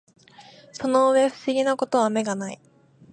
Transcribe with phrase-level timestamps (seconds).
[0.73, 2.59] その上不思議な事は眼がない